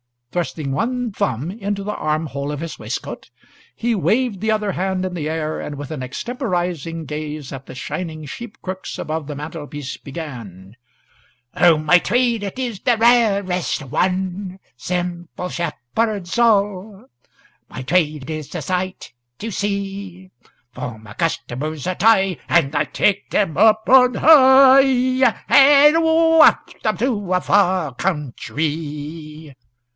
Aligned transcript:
Thrusting 0.31 0.71
one 0.71 1.11
thumb 1.11 1.51
into 1.51 1.83
the 1.83 1.93
armhole 1.93 2.51
of 2.53 2.61
his 2.61 2.79
waistcoat, 2.79 3.29
he 3.75 3.93
waved 3.93 4.39
the 4.39 4.49
other 4.49 4.71
hand 4.71 5.05
in 5.05 5.13
the 5.13 5.29
air, 5.29 5.59
and, 5.59 5.75
with 5.75 5.91
an 5.91 6.01
extemporising 6.01 7.03
gaze 7.05 7.51
at 7.51 7.65
the 7.65 7.75
shining 7.75 8.25
sheep 8.25 8.59
crooks 8.61 8.97
above 8.97 9.27
the 9.27 9.35
mantelpiece, 9.35 9.97
began: 9.97 10.77
"Oh, 11.55 11.77
my 11.77 11.99
trade 11.99 12.43
it 12.43 12.57
is 12.57 12.79
the 12.79 12.97
rarest 12.97 13.83
one, 13.83 14.57
Simple 14.77 15.49
shepherds 15.49 16.39
all, 16.39 17.05
My 17.69 17.81
trade 17.83 18.27
is 18.29 18.55
a 18.55 18.61
sight 18.61 19.11
to 19.37 19.51
see; 19.51 20.31
For 20.73 20.97
my 20.97 21.13
customers 21.13 21.85
I 21.85 21.93
tie, 21.95 22.37
and 22.47 22.73
take 22.93 23.29
them 23.29 23.57
up 23.57 23.83
on 23.89 24.15
high, 24.15 25.37
And 25.49 26.01
waft 26.01 26.85
'em 26.85 26.97
to 26.97 27.33
a 27.33 27.41
far 27.41 27.93
countree." 27.95 29.53